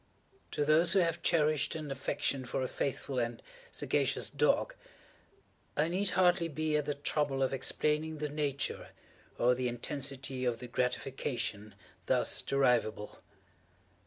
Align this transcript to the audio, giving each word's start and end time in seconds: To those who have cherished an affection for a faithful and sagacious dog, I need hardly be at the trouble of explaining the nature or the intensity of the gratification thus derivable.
To 0.49 0.65
those 0.65 0.93
who 0.93 0.99
have 1.01 1.21
cherished 1.21 1.75
an 1.75 1.91
affection 1.91 2.43
for 2.43 2.63
a 2.63 2.67
faithful 2.67 3.19
and 3.19 3.39
sagacious 3.71 4.31
dog, 4.31 4.73
I 5.77 5.89
need 5.89 6.09
hardly 6.17 6.47
be 6.47 6.75
at 6.75 6.85
the 6.85 6.95
trouble 6.95 7.43
of 7.43 7.53
explaining 7.53 8.17
the 8.17 8.27
nature 8.29 8.87
or 9.37 9.53
the 9.53 9.67
intensity 9.67 10.43
of 10.43 10.57
the 10.57 10.65
gratification 10.67 11.75
thus 12.07 12.41
derivable. 12.41 13.19